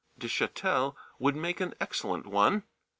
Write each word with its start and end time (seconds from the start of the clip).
[de 0.17 0.25
Châtel] 0.27 0.95
would 1.19 1.35
make 1.35 1.61
an 1.61 1.75
excellent 1.79 2.25
one. 2.25 2.63